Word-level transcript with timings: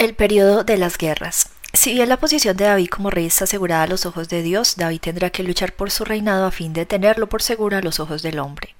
El 0.00 0.14
periodo 0.14 0.64
de 0.64 0.78
las 0.78 0.96
guerras. 0.96 1.50
Si 1.74 1.92
bien 1.92 2.08
la 2.08 2.16
posición 2.16 2.56
de 2.56 2.64
David 2.64 2.88
como 2.88 3.10
rey 3.10 3.26
está 3.26 3.44
asegurada 3.44 3.82
a 3.82 3.86
los 3.86 4.06
ojos 4.06 4.30
de 4.30 4.42
Dios, 4.42 4.76
David 4.78 5.00
tendrá 5.02 5.28
que 5.28 5.42
luchar 5.42 5.74
por 5.74 5.90
su 5.90 6.06
reinado 6.06 6.46
a 6.46 6.50
fin 6.50 6.72
de 6.72 6.86
tenerlo 6.86 7.28
por 7.28 7.42
seguro 7.42 7.76
a 7.76 7.82
los 7.82 8.00
ojos 8.00 8.22
del 8.22 8.38
hombre. 8.38 8.74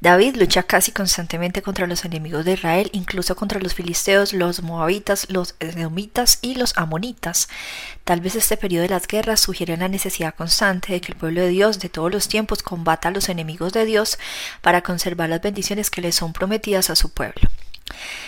David 0.00 0.36
lucha 0.36 0.62
casi 0.62 0.92
constantemente 0.92 1.60
contra 1.60 1.86
los 1.86 2.06
enemigos 2.06 2.46
de 2.46 2.54
Israel, 2.54 2.88
incluso 2.94 3.36
contra 3.36 3.60
los 3.60 3.74
filisteos, 3.74 4.32
los 4.32 4.62
moabitas, 4.62 5.28
los 5.28 5.56
edomitas 5.60 6.38
y 6.40 6.54
los 6.54 6.74
amonitas. 6.78 7.50
Tal 8.04 8.22
vez 8.22 8.34
este 8.34 8.56
periodo 8.56 8.84
de 8.84 8.88
las 8.88 9.06
guerras 9.06 9.40
sugiere 9.40 9.76
la 9.76 9.88
necesidad 9.88 10.34
constante 10.34 10.94
de 10.94 11.02
que 11.02 11.12
el 11.12 11.18
pueblo 11.18 11.42
de 11.42 11.48
Dios 11.48 11.80
de 11.80 11.90
todos 11.90 12.10
los 12.10 12.28
tiempos 12.28 12.62
combata 12.62 13.08
a 13.08 13.12
los 13.12 13.28
enemigos 13.28 13.74
de 13.74 13.84
Dios 13.84 14.18
para 14.62 14.80
conservar 14.80 15.28
las 15.28 15.42
bendiciones 15.42 15.90
que 15.90 16.00
le 16.00 16.12
son 16.12 16.32
prometidas 16.32 16.88
a 16.88 16.96
su 16.96 17.12
pueblo. 17.12 17.50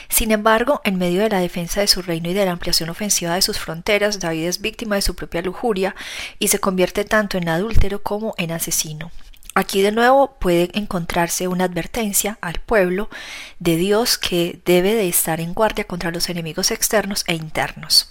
Sin 0.08 0.30
embargo, 0.30 0.80
en 0.84 0.98
medio 0.98 1.22
de 1.22 1.30
la 1.30 1.40
defensa 1.40 1.80
de 1.80 1.86
su 1.86 2.02
reino 2.02 2.30
y 2.30 2.34
de 2.34 2.44
la 2.44 2.52
ampliación 2.52 2.90
ofensiva 2.90 3.34
de 3.34 3.43
sus 3.43 3.58
fronteras, 3.58 4.21
David 4.21 4.46
es 4.46 4.61
víctima 4.61 4.96
de 4.96 5.02
su 5.02 5.14
propia 5.14 5.43
lujuria 5.43 5.94
y 6.38 6.48
se 6.48 6.58
convierte 6.58 7.04
tanto 7.04 7.38
en 7.38 7.48
adúltero 7.48 8.02
como 8.02 8.35
en 8.38 8.52
asesino. 8.52 9.11
Aquí 9.54 9.82
de 9.82 9.93
nuevo 9.93 10.35
puede 10.38 10.71
encontrarse 10.72 11.46
una 11.46 11.64
advertencia 11.64 12.38
al 12.40 12.54
pueblo 12.54 13.11
de 13.58 13.76
Dios 13.76 14.16
que 14.16 14.61
debe 14.64 14.94
de 14.94 15.08
estar 15.08 15.40
en 15.40 15.52
guardia 15.52 15.85
contra 15.85 16.10
los 16.10 16.30
enemigos 16.30 16.71
externos 16.71 17.22
e 17.26 17.35
internos. 17.35 18.10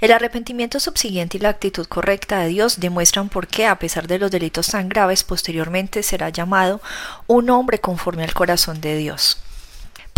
El 0.00 0.10
arrepentimiento 0.10 0.80
subsiguiente 0.80 1.36
y 1.36 1.40
la 1.40 1.50
actitud 1.50 1.86
correcta 1.86 2.38
de 2.38 2.48
Dios 2.48 2.80
demuestran 2.80 3.28
por 3.28 3.46
qué, 3.46 3.66
a 3.66 3.78
pesar 3.78 4.06
de 4.06 4.18
los 4.18 4.30
delitos 4.30 4.68
tan 4.68 4.88
graves, 4.88 5.22
posteriormente 5.22 6.02
será 6.02 6.30
llamado 6.30 6.80
un 7.26 7.50
hombre 7.50 7.78
conforme 7.78 8.24
al 8.24 8.32
corazón 8.32 8.80
de 8.80 8.96
Dios. 8.96 9.42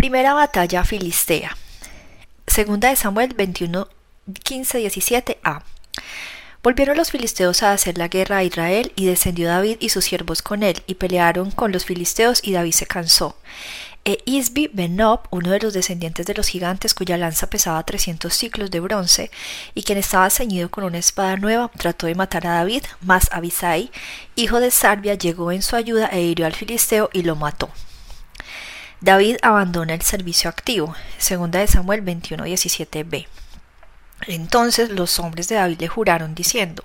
Primera 0.03 0.35
batalla 0.35 0.83
filistea. 0.83 1.57
Segunda 2.49 2.89
de 2.89 2.97
Samuel 2.97 3.35
21, 3.35 3.87
15, 4.43 4.79
17 4.79 5.39
a. 5.45 5.63
Volvieron 6.61 6.97
los 6.97 7.13
filisteos 7.13 7.63
a 7.63 7.73
hacer 7.73 7.99
la 7.99 8.09
guerra 8.09 8.39
a 8.39 8.43
Israel, 8.43 8.91
y 8.97 9.07
descendió 9.07 9.47
David 9.47 9.77
y 9.79 9.91
sus 9.91 10.07
siervos 10.07 10.43
con 10.43 10.65
él, 10.65 10.83
y 10.89 10.97
pelearon 10.97 11.53
con 11.53 11.71
los 11.71 11.85
filisteos, 11.85 12.41
y 12.43 12.51
David 12.51 12.73
se 12.73 12.87
cansó. 12.87 13.37
E 14.05 14.19
Isbi 14.25 14.69
Benob, 14.73 15.21
uno 15.31 15.53
de 15.53 15.61
los 15.61 15.73
descendientes 15.73 16.27
de 16.27 16.35
los 16.35 16.49
gigantes, 16.49 16.95
cuya 16.95 17.17
lanza 17.17 17.49
pesaba 17.49 17.81
trescientos 17.85 18.35
ciclos 18.35 18.73
de 18.73 18.81
bronce, 18.81 19.31
y 19.73 19.85
quien 19.85 19.99
estaba 19.99 20.31
ceñido 20.31 20.69
con 20.69 20.83
una 20.83 20.99
espada 20.99 21.37
nueva, 21.37 21.71
trató 21.79 22.09
de 22.09 22.17
matar 22.17 22.49
a 22.49 22.55
David, 22.55 22.83
mas 23.03 23.29
Abisai, 23.31 23.93
hijo 24.35 24.59
de 24.59 24.73
Sarbia, 24.73 25.15
llegó 25.15 25.53
en 25.53 25.63
su 25.63 25.77
ayuda 25.77 26.09
e 26.09 26.23
hirió 26.23 26.47
al 26.47 26.55
filisteo 26.55 27.09
y 27.13 27.23
lo 27.23 27.37
mató. 27.37 27.71
David 29.03 29.39
abandona 29.43 29.95
el 29.95 30.03
servicio 30.03 30.49
activo. 30.49 30.95
Segunda 31.19 31.59
de 31.59 31.67
Samuel 31.67 32.05
21:17b. 32.05 33.27
Entonces 34.29 34.91
los 34.91 35.19
hombres 35.19 35.49
de 35.49 35.57
David 35.57 35.81
le 35.81 35.89
juraron 35.89 36.37
diciendo, 36.37 36.85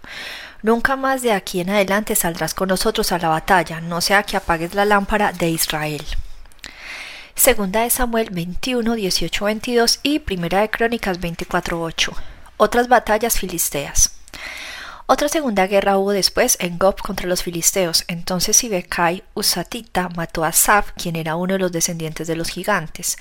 Nunca 0.64 0.96
más 0.96 1.22
de 1.22 1.32
aquí 1.32 1.60
en 1.60 1.70
adelante 1.70 2.16
saldrás 2.16 2.56
con 2.56 2.70
nosotros 2.70 3.12
a 3.12 3.20
la 3.20 3.30
batalla, 3.30 3.80
no 3.82 4.02
sea 4.02 4.24
que 4.24 4.36
apagues 4.36 4.74
la 4.74 4.86
lámpara 4.86 5.32
de 5.32 5.50
Israel. 5.50 6.04
Segunda 7.36 7.82
de 7.82 7.92
Samuel 7.92 8.30
21, 8.32 8.96
18, 8.96 9.46
22 9.46 10.00
y 10.02 10.18
Primera 10.18 10.62
de 10.62 10.72
Crónicas 10.72 11.20
24, 11.20 11.80
8. 11.80 12.14
Otras 12.58 12.88
batallas 12.88 13.38
filisteas. 13.38 14.17
Otra 15.10 15.30
segunda 15.30 15.68
guerra 15.68 15.98
hubo 15.98 16.12
después 16.12 16.58
en 16.60 16.78
Gob 16.78 17.02
contra 17.02 17.30
los 17.30 17.42
filisteos. 17.42 18.04
Entonces 18.10 18.58
Sibekai 18.58 19.24
Usatita 19.36 20.10
mató 20.10 20.44
a 20.44 20.52
Saf, 20.52 20.92
quien 20.98 21.16
era 21.16 21.38
uno 21.38 21.54
de 21.54 21.60
los 21.60 21.72
descendientes 21.72 22.28
de 22.28 22.36
los 22.36 22.50
gigantes. 22.50 23.16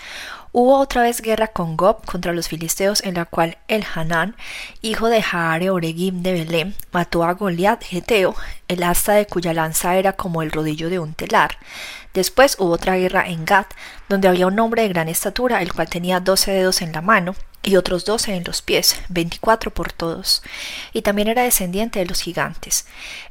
Hubo 0.51 0.81
otra 0.81 1.03
vez 1.03 1.23
guerra 1.23 1.47
con 1.47 1.77
Gob 1.77 2.05
contra 2.05 2.33
los 2.33 2.49
filisteos, 2.49 3.05
en 3.05 3.15
la 3.15 3.25
cual 3.25 3.59
el 3.69 3.85
Hanán, 3.95 4.35
hijo 4.83 5.07
de 5.07 5.23
Jaare 5.23 5.71
Oregim 5.71 6.23
de 6.23 6.33
Belén, 6.33 6.75
mató 6.91 7.23
a 7.23 7.35
Goliat 7.35 7.85
Geteo, 7.85 8.35
el 8.67 8.83
asta 8.83 9.13
de 9.13 9.27
cuya 9.27 9.53
lanza 9.53 9.95
era 9.95 10.15
como 10.15 10.43
el 10.43 10.51
rodillo 10.51 10.91
de 10.91 10.99
un 10.99 11.15
telar. 11.15 11.57
Después 12.17 12.57
hubo 12.59 12.71
otra 12.71 12.97
guerra 12.97 13.29
en 13.29 13.45
Gad, 13.45 13.67
donde 14.09 14.27
había 14.27 14.47
un 14.47 14.59
hombre 14.59 14.81
de 14.81 14.89
gran 14.89 15.11
estatura, 15.11 15.61
el 15.61 15.75
cual 15.75 15.91
tenía 15.91 16.19
doce 16.19 16.51
dedos 16.51 16.81
en 16.81 16.93
la 16.93 17.03
mano, 17.03 17.37
y 17.63 17.77
otros 17.77 18.07
doce 18.07 18.35
en 18.35 18.43
los 18.45 18.63
pies, 18.63 18.97
veinticuatro 19.11 19.71
por 19.71 19.93
todos, 19.93 20.43
y 20.95 21.03
también 21.03 21.29
era 21.29 21.43
descendiente 21.43 21.99
de 21.99 22.07
los 22.07 22.23
gigantes. 22.23 22.87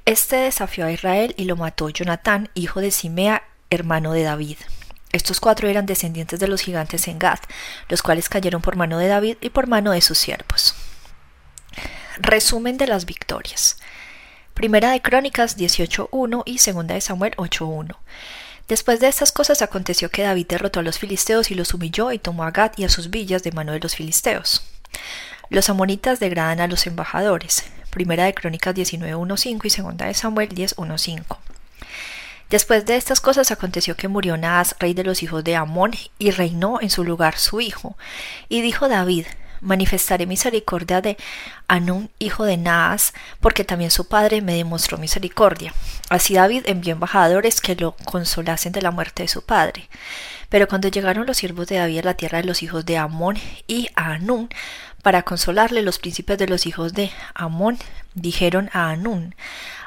Este 0.05 0.35
desafió 0.35 0.85
a 0.85 0.91
Israel 0.91 1.33
y 1.35 1.45
lo 1.45 1.55
mató 1.55 1.89
Jonatán, 1.89 2.51
hijo 2.53 2.79
de 2.79 2.91
Simea, 2.91 3.41
hermano 3.71 4.13
de 4.13 4.21
David. 4.21 4.57
Estos 5.11 5.39
cuatro 5.39 5.67
eran 5.67 5.87
descendientes 5.87 6.39
de 6.39 6.47
los 6.47 6.61
gigantes 6.61 7.07
en 7.07 7.17
Gad, 7.17 7.39
los 7.89 8.03
cuales 8.03 8.29
cayeron 8.29 8.61
por 8.61 8.75
mano 8.75 8.99
de 8.99 9.07
David 9.07 9.37
y 9.41 9.49
por 9.49 9.65
mano 9.65 9.93
de 9.93 10.01
sus 10.01 10.19
siervos. 10.19 10.75
Resumen 12.17 12.77
de 12.77 12.85
las 12.85 13.07
victorias. 13.07 13.77
Primera 14.53 14.91
de 14.91 15.01
Crónicas 15.01 15.57
18.1 15.57 16.43
y 16.45 16.59
Segunda 16.59 16.93
de 16.93 17.01
Samuel 17.01 17.35
8.1. 17.37 17.95
Después 18.67 18.99
de 18.99 19.07
estas 19.07 19.31
cosas 19.31 19.61
aconteció 19.61 20.09
que 20.09 20.23
David 20.23 20.47
derrotó 20.47 20.79
a 20.79 20.83
los 20.83 20.97
filisteos 20.97 21.51
y 21.51 21.55
los 21.55 21.73
humilló 21.73 22.11
y 22.11 22.19
tomó 22.19 22.43
a 22.43 22.51
Gad 22.51 22.71
y 22.77 22.83
a 22.83 22.89
sus 22.89 23.11
villas 23.11 23.43
de 23.43 23.51
mano 23.51 23.73
de 23.73 23.79
los 23.79 23.95
filisteos. 23.95 24.67
Los 25.49 25.69
amonitas 25.69 26.19
degradan 26.19 26.59
a 26.59 26.67
los 26.67 26.87
embajadores. 26.87 27.63
Primera 27.91 28.25
de 28.25 28.33
Crónicas 28.33 28.75
19.1.5 28.75 29.65
y 29.65 29.69
Segunda 29.69 30.07
de 30.07 30.15
Samuel 30.15 30.49
10.1.5. 30.49 31.37
Después 32.49 32.85
de 32.85 32.95
estas 32.95 33.21
cosas 33.21 33.51
aconteció 33.51 33.95
que 33.95 34.07
murió 34.07 34.37
Naas, 34.37 34.75
rey 34.79 34.93
de 34.93 35.03
los 35.03 35.23
hijos 35.23 35.43
de 35.43 35.55
Amón, 35.55 35.91
y 36.19 36.31
reinó 36.31 36.79
en 36.81 36.89
su 36.89 37.03
lugar 37.03 37.37
su 37.37 37.61
hijo. 37.61 37.97
Y 38.49 38.61
dijo 38.61 38.87
David, 38.87 39.25
manifestaré 39.61 40.25
misericordia 40.25 41.01
de 41.01 41.17
Anún, 41.67 42.09
hijo 42.19 42.45
de 42.45 42.57
Naas, 42.57 43.13
porque 43.39 43.63
también 43.63 43.91
su 43.91 44.07
padre 44.07 44.41
me 44.41 44.55
demostró 44.55 44.97
misericordia. 44.97 45.73
Así 46.09 46.35
David 46.35 46.63
envió 46.65 46.93
embajadores 46.93 47.61
que 47.61 47.75
lo 47.75 47.93
consolasen 48.05 48.71
de 48.71 48.81
la 48.81 48.91
muerte 48.91 49.23
de 49.23 49.29
su 49.29 49.43
padre. 49.43 49.89
Pero 50.49 50.67
cuando 50.67 50.87
llegaron 50.87 51.25
los 51.25 51.37
siervos 51.37 51.67
de 51.67 51.77
David 51.77 51.99
a 51.99 52.03
la 52.03 52.13
tierra 52.13 52.37
de 52.39 52.45
los 52.45 52.63
hijos 52.63 52.85
de 52.85 52.97
Amón 52.97 53.37
y 53.67 53.89
a 53.95 54.11
Anún, 54.11 54.49
para 55.01 55.23
consolarle 55.23 55.81
los 55.81 55.99
príncipes 55.99 56.37
de 56.37 56.47
los 56.47 56.65
hijos 56.65 56.93
de 56.93 57.11
Amón, 57.33 57.77
dijeron 58.15 58.69
a 58.73 58.89
Anún, 58.89 59.35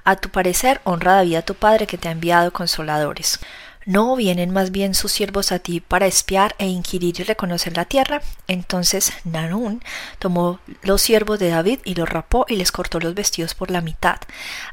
a 0.04 0.16
tu 0.16 0.28
parecer 0.28 0.80
honra 0.84 1.14
David 1.14 1.36
a 1.36 1.42
tu 1.42 1.54
padre 1.54 1.86
que 1.86 1.98
te 1.98 2.08
ha 2.08 2.12
enviado 2.12 2.52
consoladores. 2.52 3.40
¿No 3.88 4.16
vienen 4.16 4.50
más 4.50 4.70
bien 4.70 4.92
sus 4.92 5.12
siervos 5.12 5.50
a 5.50 5.60
ti 5.60 5.80
para 5.80 6.04
espiar 6.04 6.54
e 6.58 6.66
inquirir 6.66 7.18
y 7.20 7.22
reconocer 7.22 7.74
la 7.74 7.86
tierra? 7.86 8.20
Entonces 8.46 9.14
Nanún 9.24 9.82
tomó 10.18 10.60
los 10.82 11.00
siervos 11.00 11.38
de 11.38 11.48
David 11.48 11.78
y 11.86 11.94
los 11.94 12.06
rapó 12.06 12.44
y 12.50 12.56
les 12.56 12.70
cortó 12.70 13.00
los 13.00 13.14
vestidos 13.14 13.54
por 13.54 13.70
la 13.70 13.80
mitad, 13.80 14.18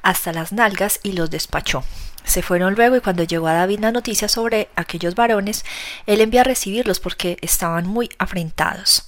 hasta 0.01 0.33
las 0.33 0.51
nalgas, 0.51 0.99
y 1.01 1.13
los 1.13 1.29
despachó. 1.29 1.85
Se 2.25 2.41
fueron 2.41 2.75
luego 2.75 2.97
y 2.97 2.99
cuando 2.99 3.23
llegó 3.23 3.47
a 3.47 3.53
David 3.53 3.79
la 3.79 3.93
noticia 3.93 4.27
sobre 4.27 4.67
aquellos 4.75 5.15
varones, 5.15 5.63
él 6.07 6.19
envió 6.19 6.41
a 6.41 6.43
recibirlos 6.43 6.99
porque 6.99 7.37
estaban 7.39 7.87
muy 7.87 8.09
afrentados. 8.17 9.07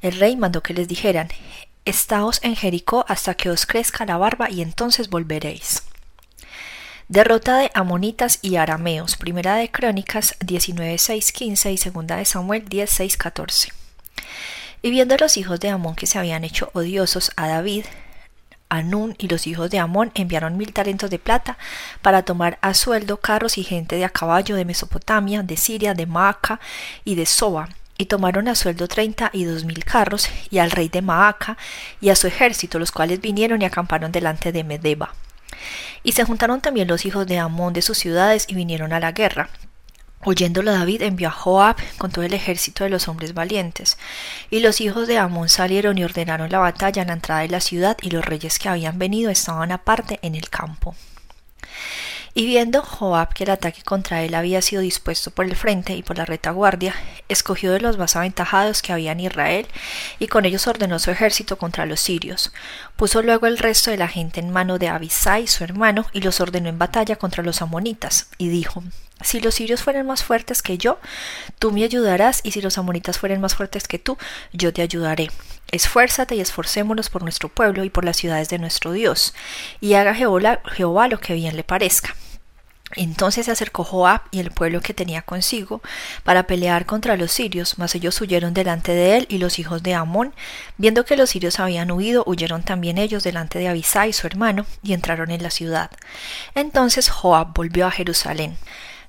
El 0.00 0.16
rey 0.20 0.36
mandó 0.36 0.62
que 0.62 0.74
les 0.74 0.86
dijeran, 0.86 1.26
Estaos 1.84 2.38
en 2.44 2.54
Jericó 2.54 3.04
hasta 3.08 3.34
que 3.34 3.50
os 3.50 3.66
crezca 3.66 4.06
la 4.06 4.16
barba 4.16 4.48
y 4.48 4.62
entonces 4.62 5.10
volveréis. 5.10 5.89
Derrota 7.10 7.58
de 7.58 7.72
amonitas 7.74 8.38
y 8.40 8.54
arameos. 8.54 9.16
Primera 9.16 9.56
de 9.56 9.68
Crónicas 9.68 10.36
19.6.15 10.38 11.72
y 11.72 11.76
segunda 11.76 12.18
de 12.18 12.24
Samuel 12.24 12.68
10.6.14. 12.68 13.72
Y 14.80 14.90
viendo 14.92 15.16
los 15.16 15.36
hijos 15.36 15.58
de 15.58 15.70
Amón 15.70 15.96
que 15.96 16.06
se 16.06 16.20
habían 16.20 16.44
hecho 16.44 16.70
odiosos 16.72 17.32
a 17.34 17.48
David, 17.48 17.86
Anún 18.68 19.16
y 19.18 19.26
los 19.26 19.48
hijos 19.48 19.70
de 19.70 19.80
Amón 19.80 20.12
enviaron 20.14 20.56
mil 20.56 20.72
talentos 20.72 21.10
de 21.10 21.18
plata 21.18 21.58
para 22.00 22.22
tomar 22.22 22.60
a 22.60 22.74
sueldo 22.74 23.16
carros 23.16 23.58
y 23.58 23.64
gente 23.64 23.96
de 23.96 24.04
a 24.04 24.10
caballo 24.10 24.54
de 24.54 24.64
Mesopotamia, 24.64 25.42
de 25.42 25.56
Siria, 25.56 25.94
de 25.94 26.06
Maaca 26.06 26.60
y 27.04 27.16
de 27.16 27.26
Soba, 27.26 27.70
y 27.98 28.06
tomaron 28.06 28.46
a 28.46 28.54
sueldo 28.54 28.86
treinta 28.86 29.30
y 29.32 29.42
dos 29.42 29.64
mil 29.64 29.84
carros, 29.84 30.30
y 30.48 30.58
al 30.58 30.70
rey 30.70 30.88
de 30.88 31.02
Maaca 31.02 31.58
y 32.00 32.10
a 32.10 32.14
su 32.14 32.28
ejército, 32.28 32.78
los 32.78 32.92
cuales 32.92 33.20
vinieron 33.20 33.62
y 33.62 33.64
acamparon 33.64 34.12
delante 34.12 34.52
de 34.52 34.62
Medeba. 34.62 35.12
Y 36.02 36.12
se 36.12 36.24
juntaron 36.24 36.60
también 36.60 36.88
los 36.88 37.04
hijos 37.06 37.26
de 37.26 37.38
Amón 37.38 37.72
de 37.72 37.82
sus 37.82 37.98
ciudades 37.98 38.46
y 38.48 38.54
vinieron 38.54 38.92
a 38.92 39.00
la 39.00 39.12
guerra. 39.12 39.48
Oyéndolo 40.22 40.70
David 40.72 41.00
envió 41.02 41.28
a 41.28 41.30
Joab 41.30 41.76
con 41.96 42.10
todo 42.10 42.24
el 42.24 42.34
ejército 42.34 42.84
de 42.84 42.90
los 42.90 43.08
hombres 43.08 43.32
valientes. 43.32 43.96
Y 44.50 44.60
los 44.60 44.82
hijos 44.82 45.08
de 45.08 45.16
Amón 45.16 45.48
salieron 45.48 45.96
y 45.96 46.04
ordenaron 46.04 46.50
la 46.50 46.58
batalla 46.58 47.00
en 47.00 47.08
la 47.08 47.14
entrada 47.14 47.40
de 47.40 47.48
la 47.48 47.60
ciudad, 47.60 47.96
y 48.02 48.10
los 48.10 48.24
reyes 48.24 48.58
que 48.58 48.68
habían 48.68 48.98
venido 48.98 49.30
estaban 49.30 49.72
aparte 49.72 50.18
en 50.20 50.34
el 50.34 50.50
campo. 50.50 50.94
Y 52.32 52.46
viendo 52.46 52.82
Joab 52.82 53.34
que 53.34 53.44
el 53.44 53.50
ataque 53.50 53.82
contra 53.82 54.22
él 54.22 54.34
había 54.34 54.62
sido 54.62 54.82
dispuesto 54.82 55.30
por 55.32 55.46
el 55.46 55.56
frente 55.56 55.94
y 55.94 56.02
por 56.02 56.16
la 56.16 56.24
retaguardia, 56.24 56.94
escogió 57.28 57.72
de 57.72 57.80
los 57.80 57.98
más 57.98 58.14
aventajados 58.14 58.82
que 58.82 58.92
había 58.92 59.12
en 59.12 59.20
Israel, 59.20 59.66
y 60.18 60.28
con 60.28 60.44
ellos 60.44 60.66
ordenó 60.68 60.98
su 60.98 61.10
ejército 61.10 61.58
contra 61.58 61.86
los 61.86 62.00
sirios. 62.00 62.52
Puso 62.96 63.22
luego 63.22 63.46
el 63.46 63.58
resto 63.58 63.90
de 63.90 63.96
la 63.96 64.08
gente 64.08 64.40
en 64.40 64.50
mano 64.50 64.78
de 64.78 64.88
Abisai, 64.88 65.48
su 65.48 65.64
hermano, 65.64 66.06
y 66.12 66.20
los 66.20 66.40
ordenó 66.40 66.68
en 66.68 66.78
batalla 66.78 67.16
contra 67.16 67.42
los 67.42 67.62
amonitas, 67.62 68.28
y 68.38 68.48
dijo 68.48 68.84
Si 69.22 69.40
los 69.40 69.56
sirios 69.56 69.82
fueren 69.82 70.06
más 70.06 70.22
fuertes 70.22 70.62
que 70.62 70.78
yo, 70.78 70.98
tú 71.58 71.72
me 71.72 71.82
ayudarás, 71.82 72.40
y 72.44 72.52
si 72.52 72.60
los 72.60 72.78
amonitas 72.78 73.18
fueren 73.18 73.40
más 73.40 73.56
fuertes 73.56 73.88
que 73.88 73.98
tú, 73.98 74.16
yo 74.52 74.72
te 74.72 74.82
ayudaré. 74.82 75.30
Esfuérzate 75.72 76.34
y 76.34 76.40
esforcémonos 76.40 77.10
por 77.10 77.22
nuestro 77.22 77.48
pueblo 77.48 77.84
y 77.84 77.90
por 77.90 78.04
las 78.04 78.16
ciudades 78.16 78.48
de 78.48 78.58
nuestro 78.58 78.92
Dios, 78.92 79.34
y 79.80 79.94
haga 79.94 80.14
Jehová, 80.14 81.08
lo 81.08 81.20
que 81.20 81.34
bien 81.34 81.56
le 81.56 81.64
parezca. 81.64 82.14
Entonces 82.96 83.46
se 83.46 83.52
acercó 83.52 83.84
Joab 83.84 84.22
y 84.32 84.40
el 84.40 84.50
pueblo 84.50 84.80
que 84.80 84.94
tenía 84.94 85.22
consigo 85.22 85.80
para 86.24 86.44
pelear 86.44 86.86
contra 86.86 87.16
los 87.16 87.30
sirios, 87.30 87.78
mas 87.78 87.94
ellos 87.94 88.20
huyeron 88.20 88.52
delante 88.52 88.92
de 88.92 89.16
él 89.16 89.26
y 89.28 89.38
los 89.38 89.58
hijos 89.60 89.82
de 89.82 89.94
Amón, 89.94 90.34
viendo 90.76 91.04
que 91.04 91.16
los 91.16 91.30
sirios 91.30 91.60
habían 91.60 91.90
huido, 91.92 92.24
huyeron 92.26 92.62
también 92.62 92.98
ellos 92.98 93.22
delante 93.22 93.60
de 93.60 93.68
Abisai 93.68 94.12
su 94.12 94.26
hermano 94.26 94.66
y 94.82 94.92
entraron 94.92 95.30
en 95.30 95.42
la 95.42 95.50
ciudad. 95.50 95.90
Entonces 96.54 97.08
Joab 97.08 97.54
volvió 97.54 97.86
a 97.86 97.92
Jerusalén. 97.92 98.56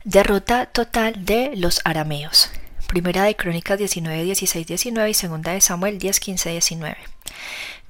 Derrota 0.03 0.67
total 0.67 1.25
de 1.25 1.51
los 1.55 1.81
arameos. 1.83 2.49
Primera 2.87 3.23
de 3.23 3.35
Crónicas 3.35 3.77
19, 3.77 4.23
16, 4.23 4.67
19 4.67 5.09
y 5.09 5.13
segunda 5.13 5.53
de 5.53 5.61
Samuel 5.61 5.97
10, 5.97 6.19
15, 6.19 6.49
19. 6.51 6.97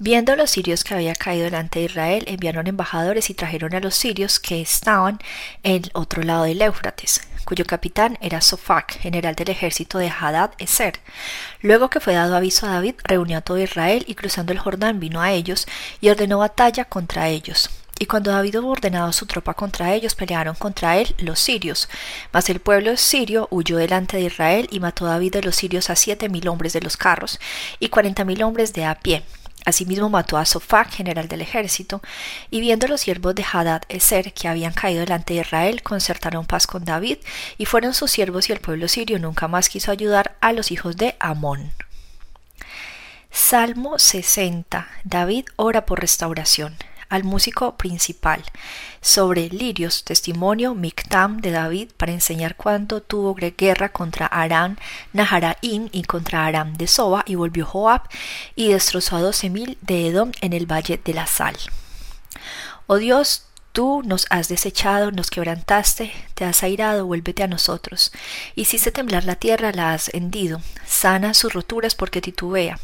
Viendo 0.04 0.34
los 0.34 0.50
sirios 0.50 0.82
que 0.82 0.94
había 0.94 1.14
caído 1.14 1.44
delante 1.44 1.78
de 1.78 1.84
Israel, 1.84 2.24
enviaron 2.26 2.66
embajadores 2.66 3.30
y 3.30 3.34
trajeron 3.34 3.72
a 3.72 3.78
los 3.78 3.94
sirios 3.94 4.40
que 4.40 4.60
estaban 4.60 5.20
en 5.62 5.84
otro 5.92 6.24
lado 6.24 6.42
del 6.42 6.60
Éufrates, 6.60 7.20
cuyo 7.44 7.64
capitán 7.64 8.18
era 8.20 8.40
Sofac, 8.40 8.98
general 8.98 9.36
del 9.36 9.50
ejército 9.50 9.98
de 9.98 10.10
Hadad 10.10 10.54
Eser. 10.58 10.98
Luego 11.60 11.88
que 11.88 12.00
fue 12.00 12.14
dado 12.14 12.34
aviso 12.34 12.66
a 12.66 12.70
David, 12.70 12.96
reunió 13.04 13.38
a 13.38 13.42
todo 13.42 13.60
Israel 13.60 14.02
y 14.08 14.16
cruzando 14.16 14.52
el 14.52 14.58
Jordán 14.58 14.98
vino 14.98 15.22
a 15.22 15.30
ellos 15.30 15.68
y 16.00 16.08
ordenó 16.08 16.38
batalla 16.38 16.84
contra 16.84 17.28
ellos. 17.28 17.70
Y 17.96 18.06
cuando 18.06 18.32
David 18.32 18.58
hubo 18.58 18.70
ordenado 18.70 19.12
su 19.12 19.26
tropa 19.26 19.54
contra 19.54 19.94
ellos, 19.94 20.16
pelearon 20.16 20.56
contra 20.56 20.98
él 20.98 21.14
los 21.18 21.38
sirios. 21.38 21.88
Mas 22.32 22.50
el 22.50 22.58
pueblo 22.58 22.96
sirio 22.96 23.46
huyó 23.52 23.76
delante 23.76 24.16
de 24.16 24.24
Israel 24.24 24.66
y 24.72 24.80
mató 24.80 25.06
a 25.06 25.10
David 25.10 25.34
de 25.34 25.42
los 25.42 25.54
sirios 25.54 25.90
a 25.90 25.94
siete 25.94 26.28
mil 26.28 26.48
hombres 26.48 26.72
de 26.72 26.80
los 26.80 26.96
carros 26.96 27.38
y 27.78 27.88
cuarenta 27.88 28.24
mil 28.24 28.42
hombres 28.42 28.72
de 28.72 28.84
a 28.84 28.96
pie. 28.96 29.22
Asimismo 29.64 30.08
mató 30.08 30.38
a 30.38 30.44
Sofac, 30.44 30.90
general 30.90 31.28
del 31.28 31.40
ejército, 31.40 32.02
y 32.50 32.60
viendo 32.60 32.88
los 32.88 33.00
siervos 33.00 33.34
de 33.34 33.44
Hadad 33.50 33.82
Eser 33.88 34.32
que 34.32 34.48
habían 34.48 34.72
caído 34.72 35.00
delante 35.00 35.34
de 35.34 35.40
Israel, 35.40 35.82
concertaron 35.82 36.46
paz 36.46 36.66
con 36.66 36.84
David, 36.84 37.18
y 37.58 37.66
fueron 37.66 37.94
sus 37.94 38.10
siervos 38.10 38.48
y 38.48 38.52
el 38.52 38.60
pueblo 38.60 38.88
sirio 38.88 39.18
nunca 39.18 39.48
más 39.48 39.68
quiso 39.68 39.90
ayudar 39.90 40.36
a 40.40 40.52
los 40.52 40.70
hijos 40.70 40.96
de 40.96 41.16
Amón. 41.20 41.72
Salmo 43.30 43.98
60. 43.98 44.86
David 45.04 45.46
ora 45.56 45.86
por 45.86 46.00
restauración 46.00 46.76
al 47.12 47.24
músico 47.24 47.76
principal 47.76 48.42
sobre 49.02 49.50
lirios, 49.50 50.02
testimonio 50.02 50.74
Mictam 50.74 51.42
de 51.42 51.50
David 51.50 51.90
para 51.98 52.12
enseñar 52.12 52.56
cuánto 52.56 53.02
tuvo 53.02 53.34
guerra 53.34 53.90
contra 53.90 54.26
Aram 54.26 54.76
Naharaim 55.12 55.90
y 55.92 56.04
contra 56.04 56.46
Aram 56.46 56.72
de 56.72 56.86
Soba 56.86 57.22
y 57.26 57.34
volvió 57.34 57.66
Joab 57.66 58.08
y 58.56 58.68
destrozó 58.68 59.16
a 59.16 59.20
doce 59.20 59.50
mil 59.50 59.76
de 59.82 60.08
Edom 60.08 60.32
en 60.40 60.54
el 60.54 60.64
valle 60.64 60.98
de 61.04 61.12
la 61.12 61.26
sal. 61.26 61.54
Oh 62.86 62.96
Dios, 62.96 63.46
Tú 63.72 64.02
nos 64.04 64.26
has 64.28 64.48
desechado, 64.48 65.12
nos 65.12 65.30
quebrantaste, 65.30 66.12
te 66.34 66.44
has 66.44 66.62
airado, 66.62 67.06
vuélvete 67.06 67.42
a 67.42 67.46
nosotros. 67.46 68.12
Hiciste 68.54 68.92
temblar 68.92 69.24
la 69.24 69.36
tierra, 69.36 69.72
la 69.72 69.94
has 69.94 70.12
hendido. 70.12 70.60
Sana 70.86 71.32
sus 71.32 71.54
roturas 71.54 71.94
porque 71.94 72.20
titubea. 72.20 72.78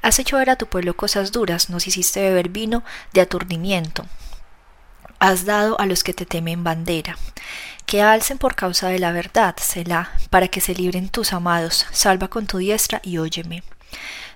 Has 0.00 0.18
hecho 0.18 0.38
ver 0.38 0.48
a 0.48 0.56
tu 0.56 0.66
pueblo 0.66 0.96
cosas 0.96 1.30
duras, 1.30 1.68
nos 1.68 1.86
hiciste 1.86 2.22
beber 2.22 2.48
vino 2.48 2.82
de 3.12 3.20
aturdimiento. 3.20 4.06
Has 5.18 5.44
dado 5.44 5.78
a 5.78 5.84
los 5.84 6.02
que 6.02 6.14
te 6.14 6.24
temen 6.24 6.64
bandera. 6.64 7.18
Que 7.84 8.00
alcen 8.00 8.38
por 8.38 8.54
causa 8.54 8.88
de 8.88 8.98
la 8.98 9.12
verdad, 9.12 9.56
Selah, 9.58 10.10
para 10.30 10.48
que 10.48 10.62
se 10.62 10.74
libren 10.74 11.10
tus 11.10 11.34
amados. 11.34 11.86
Salva 11.92 12.28
con 12.28 12.46
tu 12.46 12.56
diestra 12.56 13.02
y 13.04 13.18
óyeme. 13.18 13.62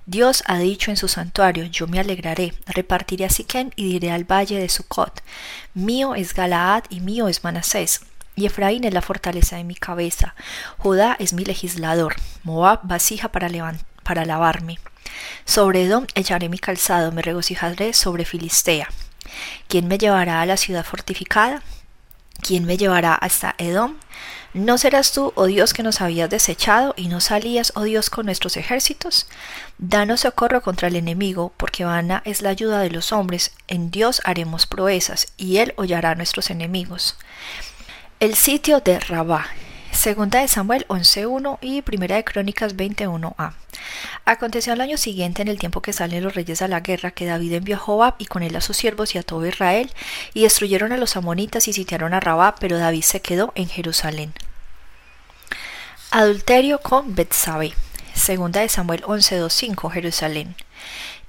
Dios 0.07 0.43
ha 0.47 0.59
dicho 0.59 0.91
en 0.91 0.99
su 0.99 1.09
santuario, 1.09 1.65
yo 1.65 1.87
me 1.87 1.99
alegraré, 1.99 2.53
repartiré 2.67 3.25
a 3.25 3.31
Siquem 3.31 3.71
y 3.75 3.89
diré 3.89 4.11
al 4.11 4.31
valle 4.31 4.59
de 4.59 4.69
Sucot, 4.69 5.23
mío 5.73 6.15
es 6.15 6.35
Galaad 6.35 6.85
y 6.91 7.01
mío 7.01 7.27
es 7.27 7.43
Manasés, 7.43 8.03
y 8.37 8.45
Efraín 8.45 8.85
es 8.85 8.93
la 8.93 9.01
fortaleza 9.01 9.57
de 9.57 9.65
mi 9.65 9.75
cabeza, 9.75 10.35
Judá 10.77 11.17
es 11.19 11.33
mi 11.33 11.47
legislador, 11.47 12.17
Moab 12.43 12.81
vasija 12.83 13.29
para, 13.29 13.49
para 14.03 14.27
lavarme. 14.27 14.79
Sobre 15.47 15.85
Edom 15.85 16.07
echaré 16.15 16.51
mi 16.51 16.59
calzado, 16.59 17.11
me 17.11 17.23
regocijaré 17.23 17.95
sobre 17.95 18.27
Filistea. 18.27 18.89
¿Quién 19.69 19.89
me 19.89 19.97
llevará 19.97 20.43
a 20.43 20.47
la 20.47 20.59
ciudad 20.59 20.85
fortificada? 20.85 21.63
¿Quién 22.43 22.67
me 22.67 22.77
llevará 22.77 23.15
hasta 23.15 23.55
Edom? 23.57 23.95
¿No 24.55 24.79
serás 24.79 25.11
tú, 25.11 25.33
oh 25.35 25.47
Dios, 25.47 25.75
que 25.75 25.83
nos 25.83 26.01
habías 26.01 26.31
desechado 26.31 26.95
y 26.97 27.09
no 27.09 27.21
salías, 27.21 27.73
oh 27.75 27.83
Dios, 27.83 28.09
con 28.09 28.27
nuestros 28.27 28.57
ejércitos? 28.57 29.27
Danos 29.79 30.21
socorro 30.21 30.63
contra 30.63 30.87
el 30.87 30.95
enemigo, 30.95 31.53
porque 31.57 31.85
vana 31.85 32.23
es 32.25 32.41
la 32.41 32.51
ayuda 32.51 32.79
de 32.79 32.91
los 32.91 33.11
hombres. 33.11 33.51
En 33.67 33.91
Dios 33.91 34.23
haremos 34.25 34.67
proezas, 34.67 35.33
y 35.37 35.57
Él 35.57 35.75
hollará 35.77 36.11
a 36.11 36.15
nuestros 36.15 36.51
enemigos. 36.51 37.17
El 38.21 38.37
sitio 38.37 38.79
de 38.79 39.01
Rabá. 39.01 39.45
Segunda 39.91 40.41
de 40.41 40.47
Samuel 40.47 40.87
11.1 40.87 41.59
y 41.61 41.83
Primera 41.83 42.15
de 42.15 42.25
Crónicas 42.25 42.77
21a. 42.77 43.55
Aconteció 44.25 44.73
al 44.73 44.81
año 44.81 44.97
siguiente, 44.97 45.43
en 45.43 45.49
el 45.49 45.59
tiempo 45.59 45.83
que 45.83 45.93
salen 45.93 46.23
los 46.23 46.35
reyes 46.35 46.63
a 46.63 46.69
la 46.69 46.81
guerra, 46.81 47.11
que 47.11 47.27
David 47.27 47.55
envió 47.55 47.77
a 47.77 47.79
Joab 47.79 48.15
y 48.19 48.27
con 48.27 48.43
él 48.43 48.57
a 48.57 48.61
sus 48.61 48.77
siervos 48.77 49.15
y 49.15 49.19
a 49.19 49.23
todo 49.23 49.47
Israel, 49.47 49.91
y 50.33 50.43
destruyeron 50.43 50.93
a 50.93 50.97
los 50.97 51.17
amonitas 51.17 51.69
y 51.69 51.73
sitiaron 51.73 52.15
a 52.15 52.21
Rabá, 52.21 52.55
pero 52.57 52.79
David 52.79 53.03
se 53.03 53.21
quedó 53.21 53.53
en 53.55 53.69
Jerusalén. 53.69 54.33
Adulterio 56.11 56.79
con 56.81 57.15
Betsabe. 57.15 57.75
Segunda 58.15 58.61
de 58.61 58.69
Samuel 58.69 59.03
11.2.5 59.03 59.91
Jerusalén. 59.91 60.55